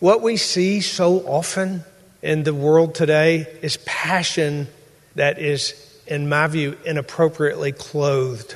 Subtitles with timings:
[0.00, 1.82] What we see so often
[2.20, 4.68] in the world today is passion
[5.14, 5.72] that is,
[6.06, 8.54] in my view, inappropriately clothed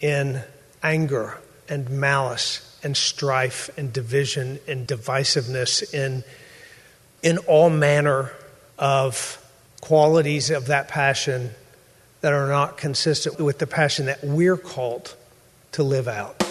[0.00, 0.42] in
[0.82, 6.24] anger and malice and strife and division and divisiveness in,
[7.22, 8.32] in all manner
[8.76, 9.40] of
[9.82, 11.50] qualities of that passion
[12.22, 15.14] that are not consistent with the passion that we're called
[15.70, 16.42] to live out.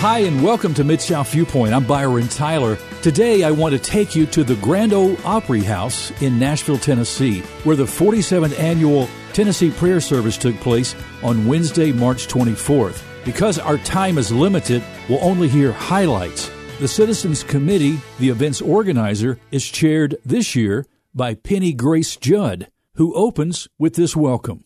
[0.00, 1.74] Hi, and welcome to Mid South Viewpoint.
[1.74, 2.78] I'm Byron Tyler.
[3.02, 7.40] Today, I want to take you to the Grand Ole Opry House in Nashville, Tennessee,
[7.64, 13.02] where the 47th annual Tennessee prayer service took place on Wednesday, March 24th.
[13.26, 16.50] Because our time is limited, we'll only hear highlights.
[16.78, 23.12] The Citizens Committee, the event's organizer, is chaired this year by Penny Grace Judd, who
[23.12, 24.64] opens with this welcome.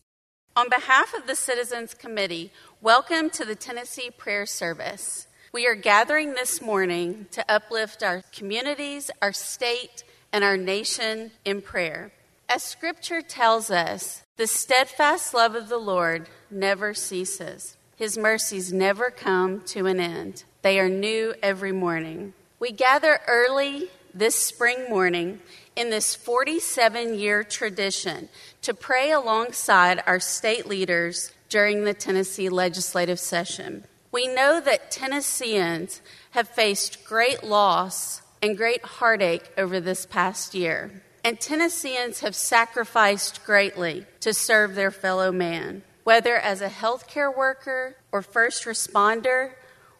[0.57, 5.27] On behalf of the Citizens Committee, welcome to the Tennessee Prayer Service.
[5.51, 11.61] We are gathering this morning to uplift our communities, our state, and our nation in
[11.61, 12.13] prayer.
[12.49, 17.77] As Scripture tells us, the steadfast love of the Lord never ceases.
[17.97, 20.45] His mercies never come to an end.
[20.63, 22.33] They are new every morning.
[22.61, 25.41] We gather early this spring morning
[25.77, 28.29] in this 47 year tradition
[28.63, 33.85] to pray alongside our state leaders during the Tennessee legislative session.
[34.13, 41.03] We know that Tennesseans have faced great loss and great heartache over this past year,
[41.25, 47.97] and Tennesseans have sacrificed greatly to serve their fellow man, whether as a healthcare worker
[48.13, 49.53] or first responder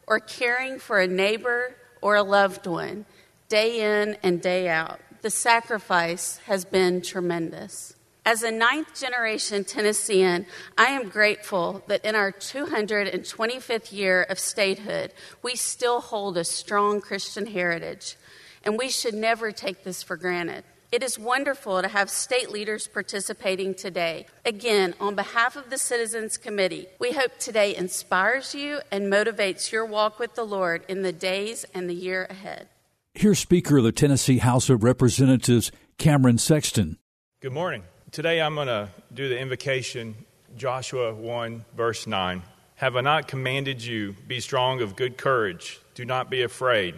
[0.07, 3.07] or caring for a neighbor or a loved one,
[3.49, 5.01] day in and day out.
[5.25, 7.95] The sacrifice has been tremendous.
[8.27, 10.45] As a ninth generation Tennessean,
[10.77, 17.01] I am grateful that in our 225th year of statehood, we still hold a strong
[17.01, 18.17] Christian heritage,
[18.65, 20.63] and we should never take this for granted.
[20.93, 24.27] It is wonderful to have state leaders participating today.
[24.45, 29.87] Again, on behalf of the Citizens Committee, we hope today inspires you and motivates your
[29.87, 32.69] walk with the Lord in the days and the year ahead.
[33.17, 36.99] Here's Speaker of the Tennessee House of Representatives, Cameron Sexton.
[37.41, 37.85] Good morning.
[38.11, 40.17] Today I'm going to do the invocation,
[40.57, 42.43] Joshua 1, verse 9.
[42.75, 46.97] Have I not commanded you, be strong of good courage, do not be afraid,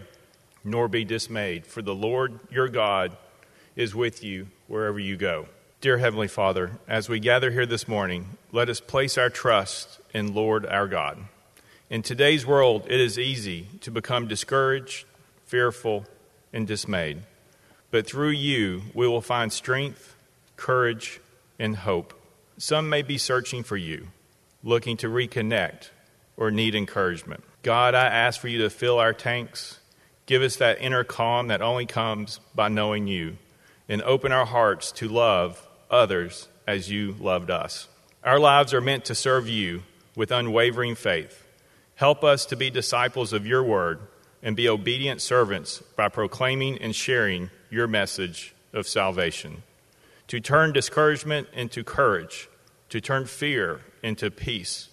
[0.65, 3.15] nor be dismayed, for the Lord your God
[3.77, 5.49] is with you wherever you go.
[5.83, 10.35] Dear Heavenly Father, as we gather here this morning, let us place our trust in
[10.35, 11.19] Lord our God.
[11.91, 15.05] In today's world, it is easy to become discouraged,
[15.47, 16.05] fearful,
[16.53, 17.23] and dismayed.
[17.91, 20.17] But through you, we will find strength
[20.57, 21.21] courage,
[21.59, 22.15] and hope.
[22.59, 24.09] Some may be searching for you,
[24.63, 25.91] looking to reconnect,
[26.37, 27.45] or need encouragement.
[27.63, 29.79] God, I ask for you to fill our tanks,
[30.27, 33.37] give us that inner calm that only comes by knowing you,
[33.89, 37.89] and open our hearts to love others as you loved us.
[38.25, 39.85] Our lives are meant to serve you
[40.17, 41.47] with unwavering faith.
[41.95, 44.01] Help us to be disciples of your word
[44.43, 49.63] and be obedient servants by proclaiming and sharing your message of salvation
[50.29, 52.49] to turn discouragement into courage,
[52.89, 54.89] to turn fear into peace,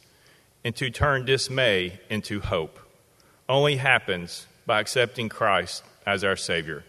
[0.63, 2.79] and to turn dismay into hope.
[3.49, 6.83] Only happens by accepting Christ as our Savior.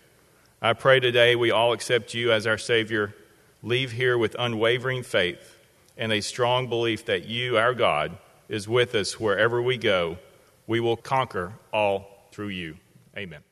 [0.60, 3.14] I pray today we all accept you as our Savior,
[3.62, 5.58] leave here with unwavering faith
[5.96, 8.16] and a strong belief that you, our God,
[8.48, 10.18] is with us wherever we go.
[10.66, 12.76] We will conquer all through you.
[13.16, 13.42] Amen.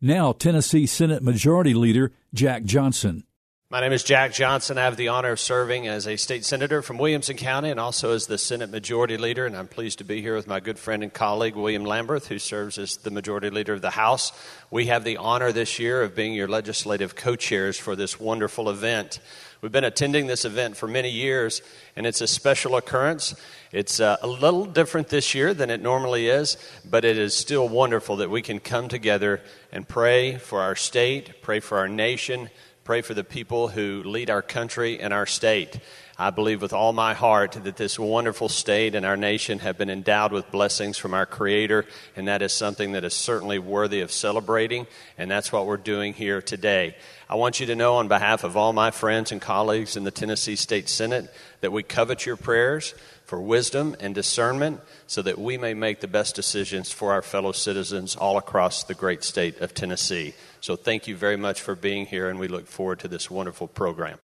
[0.00, 3.24] Now, Tennessee Senate Majority Leader Jack Johnson.
[3.70, 4.78] My name is Jack Johnson.
[4.78, 8.12] I have the honor of serving as a state senator from Williamson County and also
[8.12, 9.44] as the Senate Majority Leader.
[9.46, 12.38] And I'm pleased to be here with my good friend and colleague, William Lamberth, who
[12.38, 14.32] serves as the Majority Leader of the House.
[14.70, 18.70] We have the honor this year of being your legislative co chairs for this wonderful
[18.70, 19.18] event.
[19.64, 21.62] We've been attending this event for many years,
[21.96, 23.34] and it's a special occurrence.
[23.72, 27.66] It's uh, a little different this year than it normally is, but it is still
[27.66, 29.40] wonderful that we can come together
[29.72, 32.50] and pray for our state, pray for our nation
[32.84, 35.80] Pray for the people who lead our country and our state.
[36.18, 39.88] I believe with all my heart that this wonderful state and our nation have been
[39.88, 44.12] endowed with blessings from our Creator, and that is something that is certainly worthy of
[44.12, 44.86] celebrating,
[45.16, 46.94] and that's what we're doing here today.
[47.34, 50.12] I want you to know, on behalf of all my friends and colleagues in the
[50.12, 51.28] Tennessee State Senate,
[51.62, 52.94] that we covet your prayers
[53.24, 57.50] for wisdom and discernment so that we may make the best decisions for our fellow
[57.50, 60.32] citizens all across the great state of Tennessee.
[60.60, 63.66] So thank you very much for being here, and we look forward to this wonderful
[63.66, 64.20] program.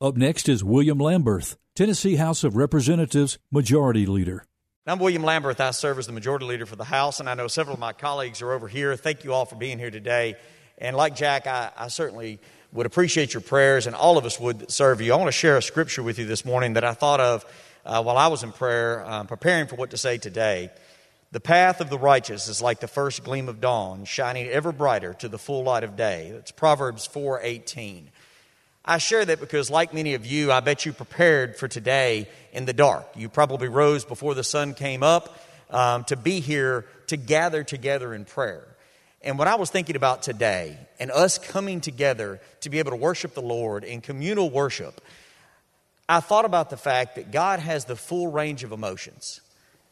[0.00, 4.46] Up next is William Lamberth, Tennessee House of Representatives Majority Leader.
[4.86, 5.58] I'm William Lamberth.
[5.58, 7.92] I serve as the majority leader for the House, and I know several of my
[7.92, 8.94] colleagues are over here.
[8.94, 10.36] Thank you all for being here today.
[10.78, 12.38] And like Jack, I, I certainly
[12.72, 15.12] would appreciate your prayers, and all of us would serve you.
[15.12, 17.44] I want to share a scripture with you this morning that I thought of
[17.84, 20.70] uh, while I was in prayer, um, preparing for what to say today.
[21.32, 25.14] The path of the righteous is like the first gleam of dawn, shining ever brighter
[25.14, 26.28] to the full light of day.
[26.28, 28.10] It's Proverbs 4:18.
[28.84, 32.64] I share that because, like many of you, I bet you prepared for today in
[32.64, 33.06] the dark.
[33.14, 35.38] You probably rose before the sun came up
[35.70, 38.66] um, to be here to gather together in prayer.
[39.24, 42.96] And what I was thinking about today and us coming together to be able to
[42.96, 45.00] worship the Lord in communal worship,
[46.08, 49.40] I thought about the fact that God has the full range of emotions.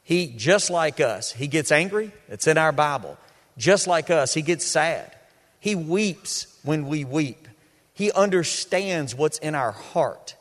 [0.02, 3.16] He, just like us, He gets angry, it's in our Bible.
[3.56, 5.14] Just like us, He gets sad.
[5.60, 7.46] He weeps when we weep.
[7.94, 10.34] He understands what's in our heart.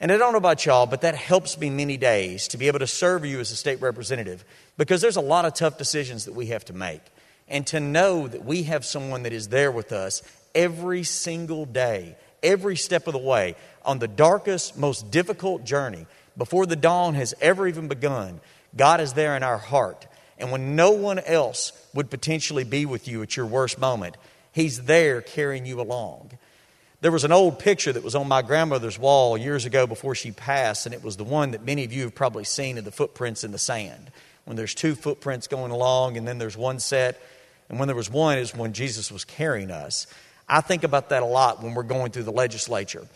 [0.00, 2.78] And I don't know about y'all, but that helps me many days to be able
[2.78, 4.44] to serve you as a state representative
[4.78, 7.02] because there's a lot of tough decisions that we have to make.
[7.50, 10.22] And to know that we have someone that is there with us
[10.54, 16.06] every single day, every step of the way, on the darkest, most difficult journey,
[16.36, 18.40] before the dawn has ever even begun,
[18.76, 20.06] God is there in our heart.
[20.38, 24.16] And when no one else would potentially be with you at your worst moment,
[24.52, 26.32] He's there carrying you along.
[27.02, 30.32] There was an old picture that was on my grandmother's wall years ago before she
[30.32, 32.90] passed, and it was the one that many of you have probably seen of the
[32.90, 34.10] footprints in the sand.
[34.44, 37.20] When there's two footprints going along, and then there's one set,
[37.70, 40.08] and when there was one is when Jesus was carrying us.
[40.48, 43.06] I think about that a lot when we're going through the legislature.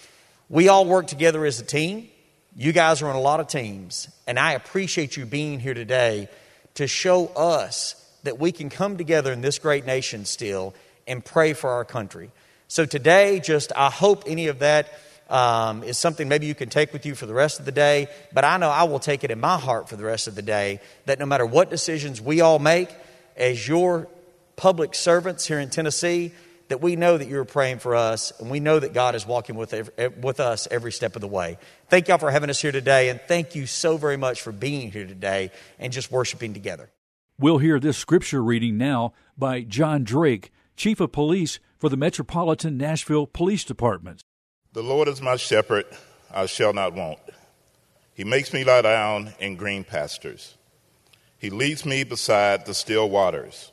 [0.49, 2.09] We all work together as a team.
[2.57, 6.29] You guys are on a lot of teams, and I appreciate you being here today
[6.75, 10.73] to show us that we can come together in this great nation still
[11.09, 12.31] and pray for our country.
[12.69, 14.89] So today, just I hope any of that
[15.29, 18.07] um, is something maybe you can take with you for the rest of the day.
[18.33, 20.43] But I know I will take it in my heart for the rest of the
[20.43, 22.89] day that no matter what decisions we all make
[23.37, 24.07] as your
[24.57, 26.33] public servants here in Tennessee,
[26.69, 29.55] that we know that you're praying for us and we know that God is walking
[29.55, 31.59] with, every, with us every step of the way.
[31.89, 34.91] Thank y'all for having us here today, and thank you so very much for being
[34.91, 36.91] here today and just worshiping together.
[37.39, 42.79] We'll hear this scripture reading now by John Drake, Chief of Police for the Metropolitan
[42.79, 44.23] Nashville Police Department.
[44.73, 45.85] The Lord is my shepherd,
[46.33, 47.19] I shall not want.
[48.15, 50.57] He makes me lie down in green pastures.
[51.37, 53.73] He leads me beside the still waters.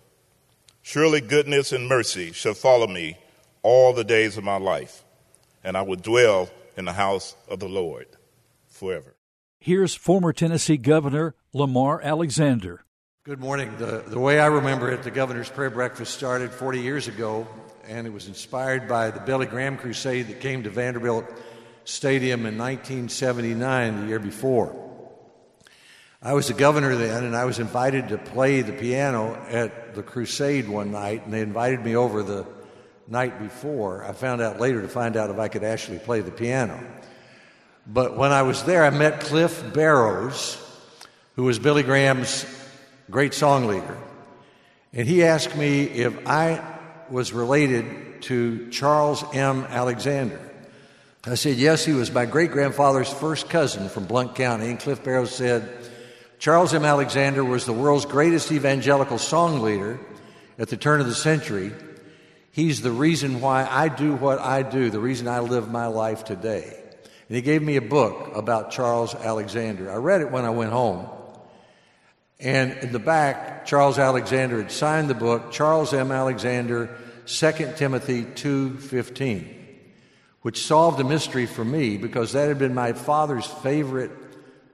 [0.81, 3.17] Surely goodness and mercy shall follow me
[3.61, 5.03] all the days of my life,
[5.63, 8.07] and I will dwell in the house of the Lord
[8.67, 9.15] forever.
[9.59, 12.83] Here's former Tennessee Governor Lamar Alexander.
[13.23, 13.77] Good morning.
[13.77, 17.47] The, the way I remember it, the governor's prayer breakfast started 40 years ago
[17.87, 21.25] and it was inspired by the Billy Graham crusade that came to Vanderbilt
[21.83, 24.90] Stadium in 1979, the year before.
[26.23, 30.03] I was the governor then, and I was invited to play the piano at the
[30.03, 32.45] crusade one night, and they invited me over the
[33.07, 34.05] night before.
[34.05, 36.79] I found out later to find out if I could actually play the piano.
[37.87, 40.63] But when I was there, I met Cliff Barrows,
[41.35, 42.45] who was Billy Graham's
[43.09, 43.97] great song leader.
[44.93, 46.63] And he asked me if I
[47.09, 49.65] was related to Charles M.
[49.69, 50.39] Alexander.
[51.25, 54.69] I said, Yes, he was my great grandfather's first cousin from Blount County.
[54.69, 55.80] And Cliff Barrows said,
[56.41, 56.85] Charles M.
[56.85, 59.99] Alexander was the world's greatest evangelical song leader
[60.57, 61.71] at the turn of the century.
[62.49, 66.23] He's the reason why I do what I do, the reason I live my life
[66.23, 66.83] today.
[67.29, 69.91] And he gave me a book about Charles Alexander.
[69.91, 71.07] I read it when I went home.
[72.39, 76.11] And in the back, Charles Alexander had signed the book, Charles M.
[76.11, 76.89] Alexander,
[77.27, 79.45] 2 Timothy 2:15,
[80.41, 84.09] which solved a mystery for me because that had been my father's favorite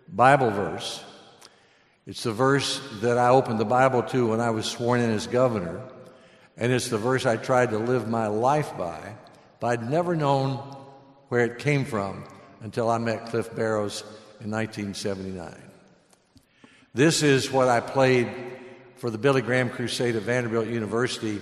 [0.07, 1.03] Bible verse.
[2.07, 5.27] It's the verse that I opened the Bible to when I was sworn in as
[5.27, 5.81] governor,
[6.55, 9.15] and it's the verse I tried to live my life by,
[9.59, 10.55] but I'd never known
[11.27, 12.23] where it came from
[12.61, 14.03] until I met Cliff Barrows
[14.39, 15.53] in 1979.
[16.93, 18.29] This is what I played
[18.95, 21.41] for the Billy Graham Crusade at Vanderbilt University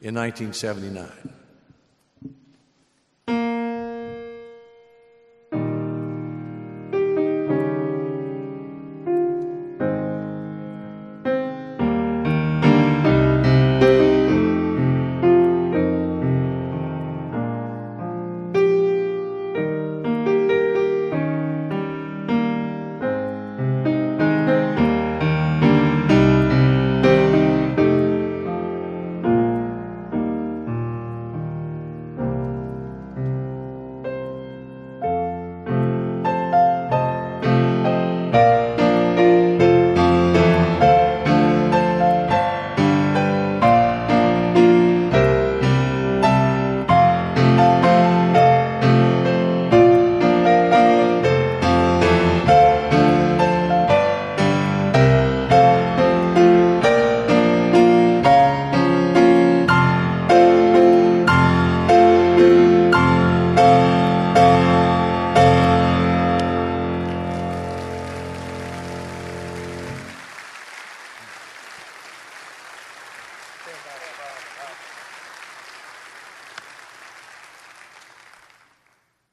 [0.00, 1.10] in 1979.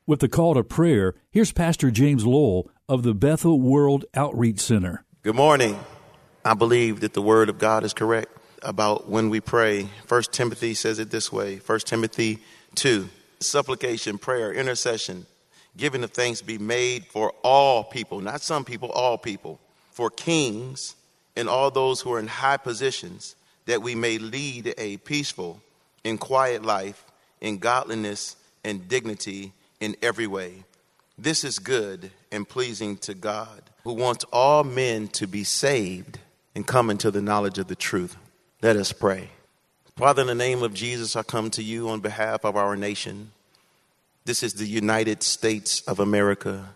[0.07, 5.05] With the call to prayer, here's Pastor James Lowell of the Bethel World Outreach Center.
[5.21, 5.79] Good morning.
[6.43, 9.89] I believe that the word of God is correct about when we pray.
[10.07, 11.57] First Timothy says it this way.
[11.57, 12.39] First Timothy
[12.73, 13.07] 2.
[13.41, 15.27] Supplication, prayer, intercession,
[15.77, 19.59] giving of thanks be made for all people, not some people, all people,
[19.91, 20.95] for kings
[21.35, 23.35] and all those who are in high positions,
[23.67, 25.61] that we may lead a peaceful
[26.03, 27.05] and quiet life
[27.39, 30.63] in godliness and dignity in every way.
[31.17, 36.19] This is good and pleasing to God, who wants all men to be saved
[36.55, 38.15] and come into the knowledge of the truth.
[38.61, 39.29] Let us pray.
[39.97, 43.31] Father, in the name of Jesus, I come to you on behalf of our nation.
[44.23, 46.69] This is the United States of America,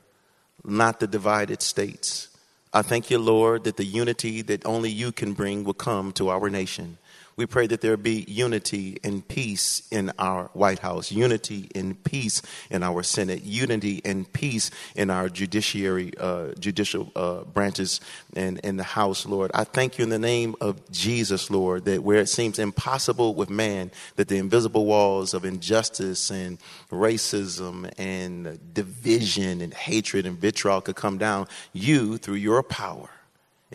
[0.64, 2.28] not the divided states.
[2.74, 6.30] I thank you, Lord, that the unity that only you can bring will come to
[6.30, 6.98] our nation.
[7.38, 12.42] We pray that there be unity and peace in our White House, unity and peace
[12.70, 18.00] in our Senate, unity and peace in our judiciary, uh, judicial uh, branches
[18.38, 19.52] and in the House, Lord.
[19.54, 23.50] I thank you in the name of Jesus, Lord, that where it seems impossible with
[23.50, 26.58] man, that the invisible walls of injustice and
[26.90, 33.10] racism and division and hatred and vitriol could come down, you, through your power,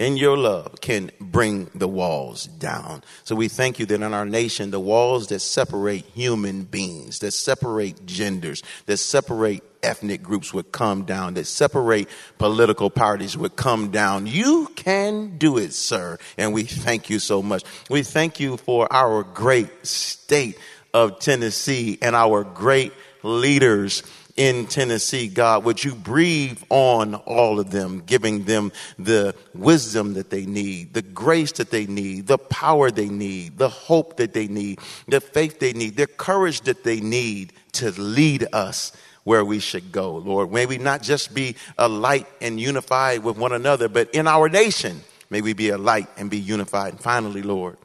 [0.00, 3.04] in your love can bring the walls down.
[3.23, 7.33] So we thank you that in our nation, the walls that separate human beings, that
[7.33, 13.90] separate genders, that separate ethnic groups would come down, that separate political parties would come
[13.90, 14.26] down.
[14.26, 16.16] You can do it, sir.
[16.38, 17.62] And we thank you so much.
[17.90, 20.57] We thank you for our great state
[20.95, 24.02] of Tennessee and our great leaders
[24.37, 30.30] in Tennessee, God, would you breathe on all of them, giving them the wisdom that
[30.30, 34.49] they need, the grace that they need, the power they need, the hope that they
[34.49, 38.92] need, the faith they need, the courage that they need to lead us
[39.25, 40.50] where we should go, Lord.
[40.52, 44.49] May we not just be a light and unified with one another, but in our
[44.49, 46.94] nation, may we be a light and be unified.
[46.94, 47.76] And finally, Lord,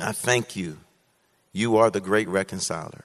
[0.00, 0.78] I thank you.
[1.52, 3.04] You are the great reconciler.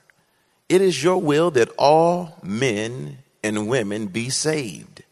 [0.69, 5.03] It is your will that all men and women be saved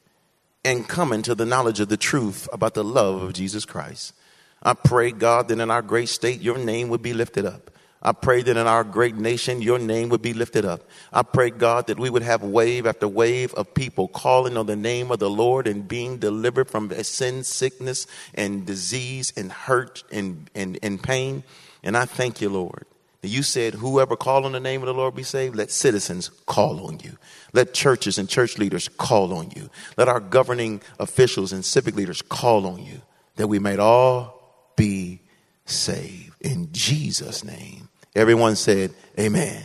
[0.64, 4.14] and come into the knowledge of the truth about the love of Jesus Christ.
[4.62, 7.72] I pray, God, that in our great state, your name would be lifted up.
[8.02, 10.82] I pray that in our great nation, your name would be lifted up.
[11.12, 14.76] I pray, God, that we would have wave after wave of people calling on the
[14.76, 20.50] name of the Lord and being delivered from sin, sickness, and disease, and hurt, and,
[20.54, 21.44] and, and pain.
[21.84, 22.86] And I thank you, Lord,
[23.24, 25.56] you said, whoever call on the name of the Lord be saved.
[25.56, 27.18] Let citizens call on you.
[27.54, 29.70] Let churches and church leaders call on you.
[29.98, 33.02] Let our governing officials and civic leaders call on you
[33.36, 35.22] that we might all be
[35.66, 36.36] saved.
[36.42, 37.90] In Jesus' name.
[38.16, 39.64] Everyone said, Amen.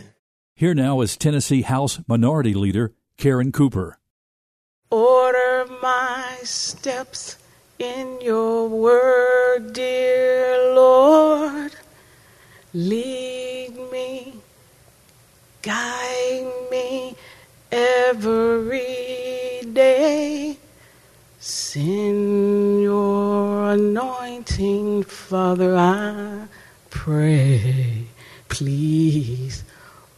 [0.55, 3.97] Here now is Tennessee House Minority Leader Karen Camper.
[4.89, 7.37] Order my steps
[7.79, 11.71] in your word, dear Lord.
[12.75, 14.33] Lead me,
[15.61, 17.15] guide me
[17.71, 20.57] every day.
[21.39, 26.47] Send your anointing, Father, I
[26.89, 28.05] pray.
[28.49, 29.63] Please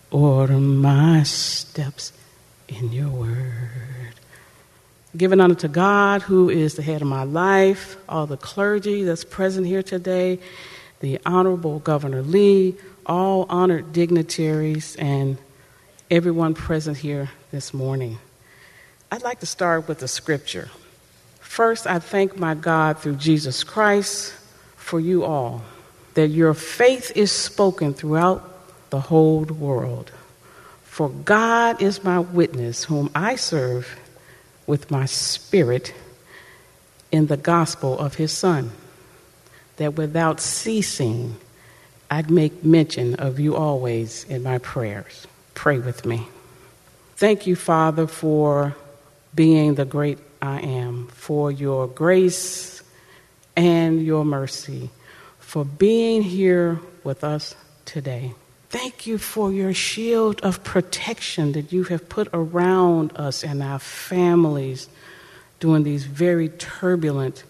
[0.10, 2.14] order my steps
[2.70, 4.14] in your word.
[5.18, 9.26] Giving honor to God, who is the head of my life, all the clergy that's
[9.26, 10.40] present here today
[11.00, 12.76] the Honorable Governor Lee,
[13.06, 15.38] all honored dignitaries, and
[16.10, 18.18] everyone present here this morning.
[19.12, 20.70] I'd like to start with the scripture.
[21.40, 24.34] First, I thank my God through Jesus Christ
[24.76, 25.64] for you all,
[26.16, 30.12] that your faith is spoken throughout the whole world.
[30.84, 34.00] For God is my witness, whom I serve
[34.66, 35.94] with my spirit
[37.12, 38.72] in the gospel of his Son
[39.78, 41.36] that without ceasing,
[42.10, 45.28] I'd make mention of you always in my prayers.
[45.54, 46.28] Pray with me.
[47.16, 48.76] Thank you, Father, for
[49.34, 52.84] being the great I am, for your grace
[53.56, 54.90] and your mercy,
[55.40, 57.56] for being here with us
[57.86, 58.34] today.
[58.70, 63.80] Thank you for your shield of protection that you have put around us and our
[63.80, 64.90] families
[65.60, 67.44] during these very turbulent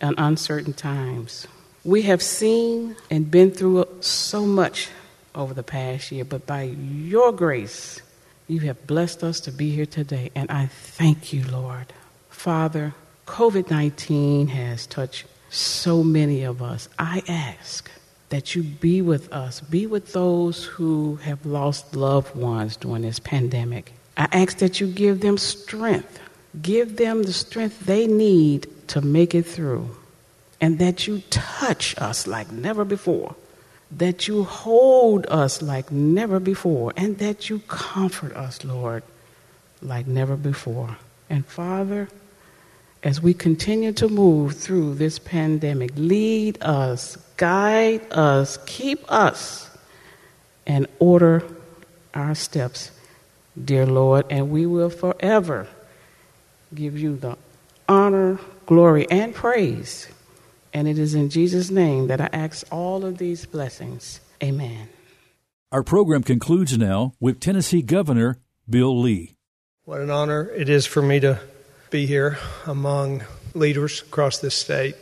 [0.00, 1.46] and uncertain times.
[1.84, 4.90] We have seen and been through so much
[5.34, 8.02] over the past year, but by your grace,
[8.48, 11.92] you have blessed us to be here today, and I thank you, Lord.
[12.28, 12.94] Father,
[13.26, 16.88] COVID 19 has touched so many of us.
[16.98, 17.90] I ask
[18.28, 23.18] that you be with us, be with those who have lost loved ones during this
[23.18, 23.94] pandemic.
[24.18, 26.20] I ask that you give them strength.
[26.60, 29.96] Give them the strength they need to make it through.
[30.60, 33.34] And that you touch us like never before.
[33.90, 36.92] That you hold us like never before.
[36.96, 39.02] And that you comfort us, Lord,
[39.80, 40.96] like never before.
[41.30, 42.08] And Father,
[43.02, 49.70] as we continue to move through this pandemic, lead us, guide us, keep us,
[50.66, 51.42] and order
[52.12, 52.90] our steps,
[53.62, 55.66] dear Lord, and we will forever
[56.74, 57.36] give you the
[57.88, 60.08] honor, glory, and praise.
[60.72, 64.20] And it is in Jesus' name that I ask all of these blessings.
[64.42, 64.88] Amen.
[65.72, 69.36] Our program concludes now with Tennessee Governor Bill Lee.
[69.84, 71.40] What an honor it is for me to
[71.90, 73.22] be here among
[73.54, 74.94] leaders across this state.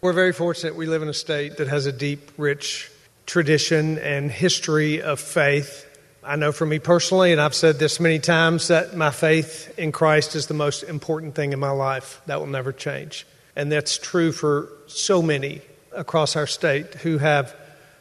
[0.00, 2.90] We're very fortunate we live in a state that has a deep, rich
[3.24, 5.86] tradition and history of faith.
[6.24, 9.92] I know for me personally, and I've said this many times, that my faith in
[9.92, 12.20] Christ is the most important thing in my life.
[12.26, 13.26] That will never change.
[13.54, 15.60] And that's true for so many
[15.94, 17.54] across our state who have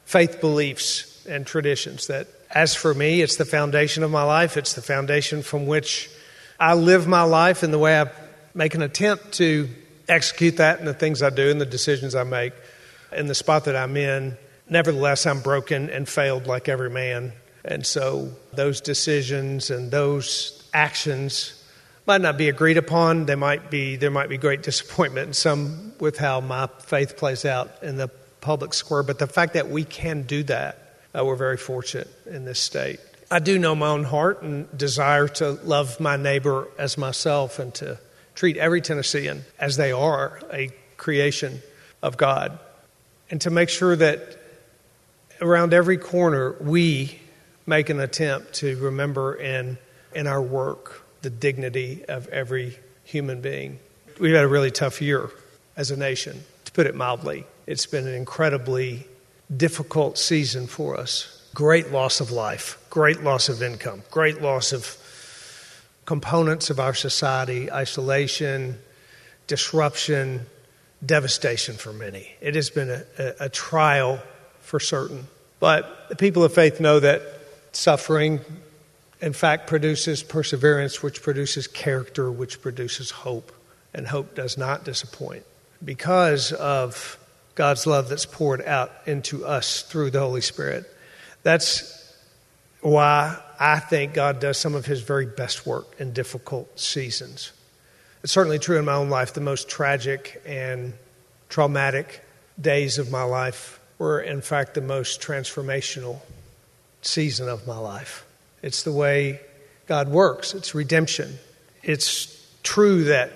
[0.06, 4.58] faith beliefs and traditions that, as for me, it's the foundation of my life.
[4.58, 6.10] It's the foundation from which
[6.60, 8.10] I live my life in the way I
[8.54, 9.70] make an attempt to
[10.08, 12.54] execute that in the things I do and the decisions I make
[13.12, 14.38] in the spot that I'm in.
[14.70, 17.34] Nevertheless, I'm broken and failed like every man.
[17.64, 21.61] And so those decisions and those actions
[22.06, 23.26] might not be agreed upon.
[23.26, 27.46] They might be, there might be great disappointment in some with how my faith plays
[27.46, 28.10] out in the
[28.42, 29.04] public square.
[29.04, 33.00] But the fact that we can do that, uh, we're very fortunate in this state.
[33.30, 37.74] I do know my own heart and desire to love my neighbor as myself and
[37.76, 37.98] to
[38.36, 41.62] treat every Tennessean as they are a creation
[42.02, 42.60] of God.
[43.30, 44.38] And to make sure that
[45.40, 47.20] around every corner we
[47.66, 49.78] make an attempt to remember in,
[50.14, 53.80] in our work the dignity of every human being.
[54.20, 55.30] We've had a really tough year
[55.76, 57.46] as a nation, to put it mildly.
[57.66, 59.08] It's been an incredibly
[59.56, 64.98] difficult season for us great loss of life, great loss of income, great loss of
[66.06, 68.80] components of our society, isolation,
[69.48, 70.46] disruption,
[71.06, 72.32] devastation for many.
[72.42, 74.22] It has been a, a, a trial
[74.62, 75.28] for certain.
[75.60, 77.22] But the people of faith know that
[77.72, 78.40] suffering,
[79.22, 83.52] in fact, produces perseverance, which produces character, which produces hope.
[83.94, 85.44] And hope does not disappoint
[85.84, 87.18] because of
[87.56, 90.86] God's love that's poured out into us through the Holy Spirit.
[91.44, 92.16] That's
[92.80, 97.52] why I think God does some of his very best work in difficult seasons.
[98.24, 99.34] It's certainly true in my own life.
[99.34, 100.94] The most tragic and
[101.50, 102.24] traumatic
[102.60, 106.22] days of my life were, in fact, the most transformational
[107.02, 108.26] season of my life.
[108.62, 109.40] It's the way
[109.88, 111.38] God works, it's redemption.
[111.84, 113.32] It's true that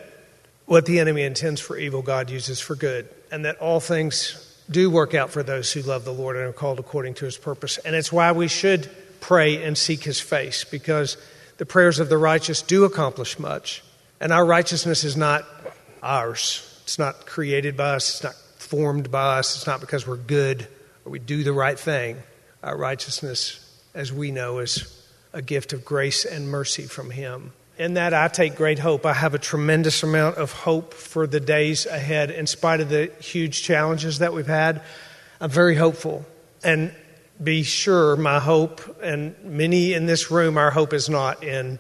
[0.66, 4.90] what the enemy intends for evil, God uses for good, and that all things do
[4.90, 7.78] work out for those who love the Lord and are called according to his purpose.
[7.80, 11.18] And it's why we should pray and seek his face, because
[11.58, 13.84] the prayers of the righteous do accomplish much.
[14.20, 15.46] And our righteousness is not
[16.02, 20.18] ours, it's not created by us, it's not formed by us, it's not because we're
[20.18, 20.68] good
[21.04, 22.18] or we do the right thing.
[22.64, 23.60] Our righteousness,
[23.94, 25.05] as we know, is
[25.36, 29.06] a gift of grace and mercy from him in that I take great hope.
[29.06, 33.12] I have a tremendous amount of hope for the days ahead, in spite of the
[33.20, 34.82] huge challenges that we've had.
[35.42, 36.26] I'm very hopeful.
[36.64, 36.94] And
[37.44, 41.80] be sure my hope, and many in this room, our hope is not in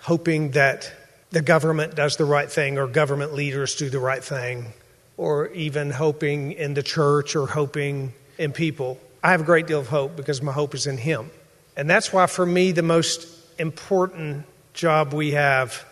[0.00, 0.92] hoping that
[1.30, 4.72] the government does the right thing or government leaders do the right thing,
[5.16, 8.98] or even hoping in the church or hoping in people.
[9.22, 11.30] I have a great deal of hope because my hope is in Him.
[11.78, 15.84] And that's why, for me, the most important job we have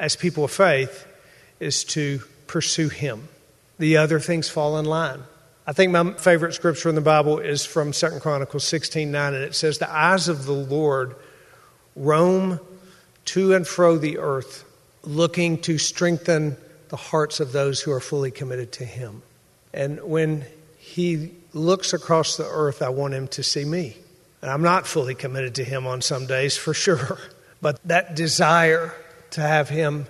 [0.00, 1.06] as people of faith
[1.60, 3.28] is to pursue Him.
[3.78, 5.22] The other things fall in line.
[5.68, 9.44] I think my favorite scripture in the Bible is from 2 Chronicles 16 9, and
[9.44, 11.14] it says, The eyes of the Lord
[11.94, 12.58] roam
[13.26, 14.64] to and fro the earth,
[15.04, 16.56] looking to strengthen
[16.88, 19.22] the hearts of those who are fully committed to Him.
[19.72, 20.44] And when
[20.76, 23.96] He looks across the earth, I want Him to see me.
[24.42, 27.18] And I'm not fully committed to Him on some days, for sure.
[27.62, 28.94] But that desire
[29.32, 30.06] to have Him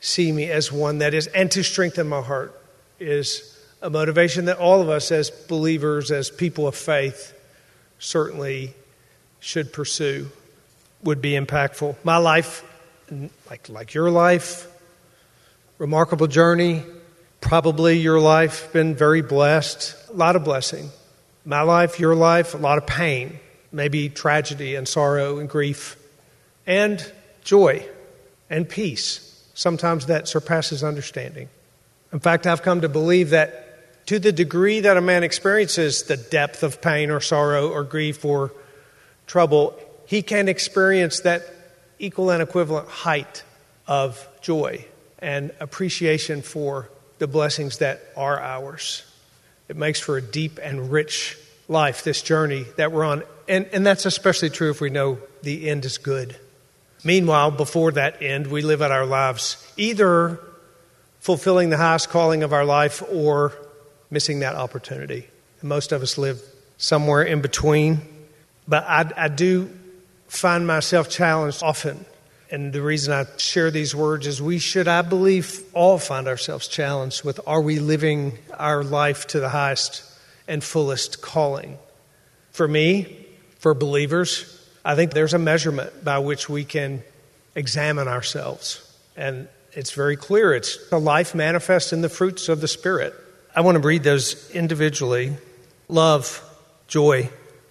[0.00, 2.58] see me as one that is, and to strengthen my heart,
[2.98, 7.38] is a motivation that all of us as believers, as people of faith,
[7.98, 8.72] certainly
[9.40, 10.30] should pursue,
[11.02, 11.96] would be impactful.
[12.02, 12.64] My life,
[13.50, 14.66] like, like your life,
[15.76, 16.82] remarkable journey,
[17.42, 20.88] probably your life, been very blessed, a lot of blessing.
[21.44, 23.38] My life, your life, a lot of pain,
[23.70, 25.96] maybe tragedy and sorrow and grief.
[26.66, 27.04] And
[27.42, 27.86] joy
[28.48, 31.48] and peace, sometimes that surpasses understanding.
[32.12, 36.16] In fact, I've come to believe that to the degree that a man experiences the
[36.16, 38.52] depth of pain or sorrow or grief or
[39.26, 41.42] trouble, he can experience that
[41.98, 43.42] equal and equivalent height
[43.86, 44.84] of joy
[45.18, 49.04] and appreciation for the blessings that are ours.
[49.68, 53.22] It makes for a deep and rich life, this journey that we're on.
[53.48, 56.36] And, and that's especially true if we know the end is good.
[57.02, 60.40] Meanwhile, before that end, we live out our lives either
[61.20, 63.52] fulfilling the highest calling of our life or
[64.10, 65.26] missing that opportunity.
[65.60, 66.42] And most of us live
[66.76, 68.00] somewhere in between.
[68.66, 69.70] But I, I do
[70.28, 72.04] find myself challenged often.
[72.54, 76.68] And the reason I share these words is we should, I believe, all find ourselves
[76.68, 80.04] challenged with are we living our life to the highest
[80.46, 81.78] and fullest calling?
[82.52, 83.26] For me,
[83.58, 87.02] for believers, I think there's a measurement by which we can
[87.56, 88.88] examine ourselves.
[89.16, 93.14] And it's very clear it's a life manifest in the fruits of the Spirit.
[93.56, 95.32] I want to read those individually
[95.88, 96.40] love,
[96.86, 97.30] joy,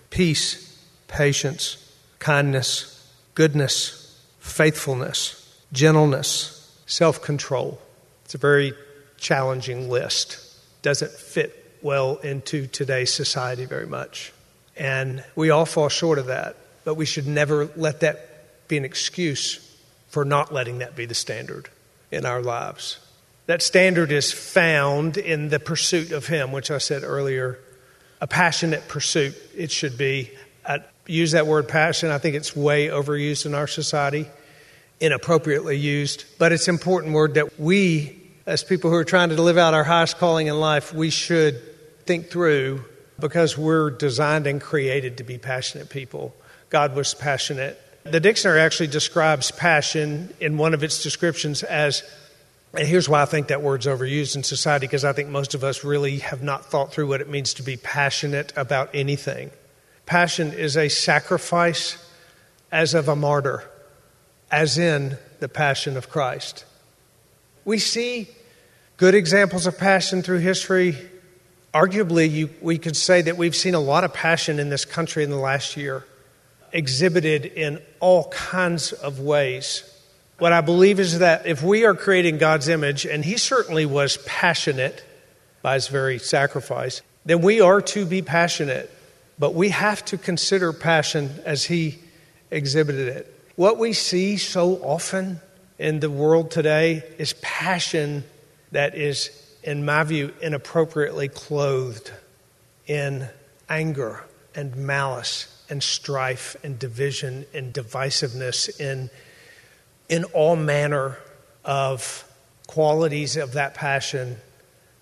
[0.10, 1.78] peace, patience,
[2.20, 4.03] kindness, goodness,
[4.44, 7.82] faithfulness, gentleness, self control.
[8.26, 8.74] It's a very
[9.18, 10.38] challenging list.
[10.82, 14.34] Doesn't fit well into today's society very much.
[14.76, 16.58] And we all fall short of that.
[16.84, 19.60] But we should never let that be an excuse
[20.10, 21.70] for not letting that be the standard
[22.12, 23.00] in our lives.
[23.46, 27.60] That standard is found in the pursuit of Him, which I said earlier,
[28.20, 29.36] a passionate pursuit.
[29.56, 30.32] It should be.
[30.66, 34.28] I use that word passion, I think it's way overused in our society,
[35.00, 36.26] inappropriately used.
[36.38, 39.74] But it's an important word that we, as people who are trying to live out
[39.74, 41.62] our highest calling in life, we should
[42.06, 42.84] think through
[43.20, 46.36] because we're designed and created to be passionate people.
[46.70, 47.80] God was passionate.
[48.04, 52.04] The dictionary actually describes passion in one of its descriptions as,
[52.74, 55.64] and here's why I think that word's overused in society, because I think most of
[55.64, 59.52] us really have not thought through what it means to be passionate about anything.
[60.14, 61.98] Passion is a sacrifice
[62.72, 63.64] as of a martyr,
[64.52, 66.66] as in the passion of Christ.
[67.66, 68.28] We see
[68.98, 70.96] good examples of passion through history.
[71.74, 75.24] Arguably, you, we could say that we've seen a lot of passion in this country
[75.24, 76.06] in the last year
[76.72, 79.82] exhibited in all kinds of ways.
[80.38, 84.18] What I believe is that if we are creating God's image, and He certainly was
[84.28, 85.04] passionate
[85.64, 88.92] by His very sacrifice, then we are to be passionate.
[89.40, 92.00] But we have to consider passion as He
[92.52, 93.40] exhibited it.
[93.56, 95.40] What we see so often
[95.78, 98.24] in the world today is passion
[98.72, 99.30] that is,
[99.64, 102.12] in my view, inappropriately clothed
[102.88, 103.28] in
[103.70, 104.24] anger
[104.56, 109.10] and malice and strife and division and divisiveness in,
[110.10, 111.18] in all manner
[111.66, 112.30] of
[112.68, 114.38] qualities of that passion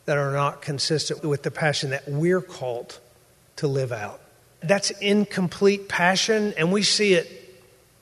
[0.06, 3.00] that are not consistent with the passion that we're called
[3.58, 4.21] to live out.
[4.62, 7.28] That's incomplete passion, and we see it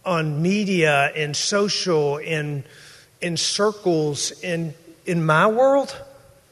[0.05, 2.63] on media, in social, in,
[3.21, 4.73] in circles, in,
[5.05, 5.95] in my world.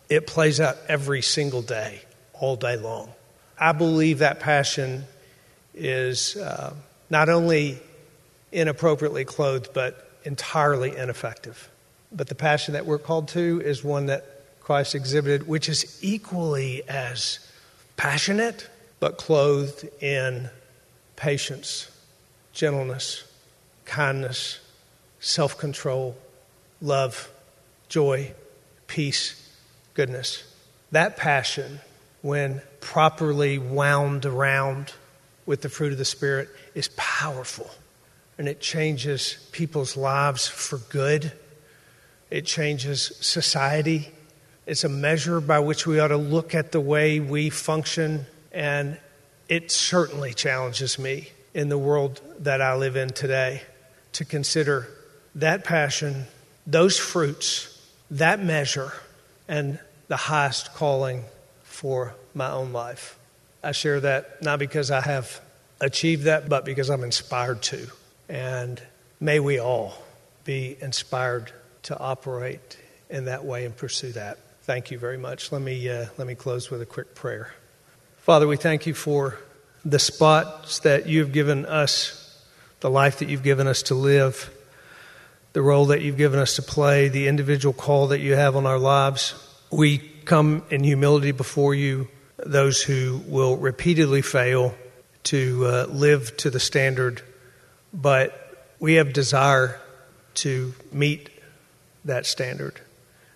[0.10, 2.02] It plays out every single day,
[2.34, 3.12] all day long.
[3.60, 5.06] I believe that passion
[5.74, 6.74] is uh,
[7.10, 7.80] not only
[8.52, 11.70] inappropriately clothed, but entirely ineffective.
[12.12, 14.26] But the passion that we're called to is one that
[14.62, 17.40] Christ exhibited, which is equally as
[17.96, 20.50] passionate, but clothed in
[21.16, 21.92] patience,
[22.54, 23.24] gentleness,
[23.86, 24.60] kindness,
[25.20, 26.16] self control,
[26.82, 27.32] love,
[27.90, 28.34] joy,
[28.88, 29.52] peace,
[29.94, 30.44] goodness.
[30.92, 31.80] That passion,
[32.22, 34.94] when properly wound around
[35.46, 37.70] with the fruit of the Spirit is powerful
[38.38, 41.32] and it changes people's lives for good.
[42.30, 44.12] It changes society.
[44.66, 48.26] It's a measure by which we ought to look at the way we function,
[48.58, 48.98] and
[49.48, 53.62] it certainly challenges me in the world that I live in today
[54.14, 54.88] to consider
[55.36, 56.26] that passion,
[56.66, 58.92] those fruits, that measure,
[59.48, 61.24] and the highest calling
[61.62, 63.20] for my own life.
[63.64, 65.40] I share that not because I have
[65.80, 67.88] achieved that, but because I'm inspired to.
[68.28, 68.82] And
[69.20, 69.94] may we all
[70.46, 71.52] be inspired
[71.84, 72.76] to operate
[73.08, 74.40] in that way and pursue that.
[74.64, 75.52] Thank you very much.
[75.52, 77.54] Let me, uh, let me close with a quick prayer.
[78.28, 79.40] Father, we thank you for
[79.86, 82.44] the spots that you've given us,
[82.82, 84.54] the life that you've given us to live,
[85.54, 88.66] the role that you've given us to play, the individual call that you have on
[88.66, 89.34] our lives.
[89.72, 94.76] We come in humility before you those who will repeatedly fail
[95.24, 97.22] to uh, live to the standard,
[97.94, 99.80] but we have desire
[100.34, 101.30] to meet
[102.04, 102.82] that standard,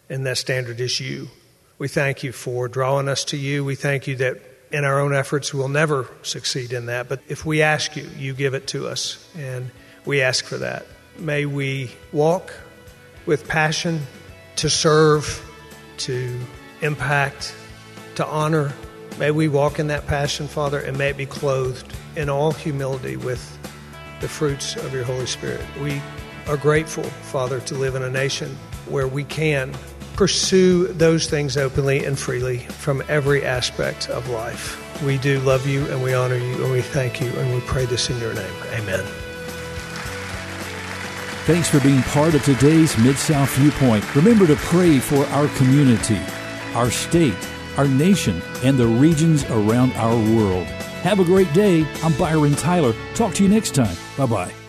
[0.10, 1.30] and that standard is you.
[1.78, 3.64] We thank you for drawing us to you.
[3.64, 7.46] We thank you that in our own efforts we'll never succeed in that, but if
[7.46, 9.72] we ask you, you give it to us, and
[10.06, 10.86] we ask for that.
[11.18, 12.54] May we walk
[13.26, 14.02] with passion
[14.58, 15.46] to serve,
[15.98, 16.40] to
[16.82, 17.54] impact,
[18.16, 18.74] to honor.
[19.20, 23.18] May we walk in that passion, Father, and may it be clothed in all humility
[23.18, 23.58] with
[24.22, 25.66] the fruits of your Holy Spirit.
[25.82, 26.02] We
[26.48, 28.58] are grateful, Father, to live in a nation
[28.88, 29.74] where we can
[30.22, 34.78] pursue those things openly and freely from every aspect of life.
[35.02, 37.86] We do love you and we honor you and we thank you and we pray
[37.86, 38.54] this in your name.
[38.74, 39.04] Amen.
[41.48, 44.16] Thanks for being part of today's Mid South Viewpoint.
[44.16, 46.20] Remember to pray for our community,
[46.76, 50.68] our state, our nation, and the regions around our world.
[51.02, 51.84] Have a great day.
[52.04, 52.94] I'm Byron Tyler.
[53.16, 53.98] Talk to you next time.
[54.20, 54.61] Bye bye.